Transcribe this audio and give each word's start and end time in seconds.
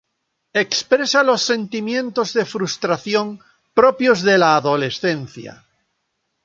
Expresa 0.53 1.21
los 1.21 1.43
sentimientos 1.43 2.33
de 2.33 2.43
frustración 2.45 3.39
propios 3.75 4.23
de 4.23 4.39
la 4.39 4.55
adolescencia. 4.55 5.63